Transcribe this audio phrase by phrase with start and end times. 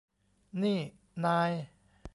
[0.63, 0.79] นี่
[1.25, 1.51] นาย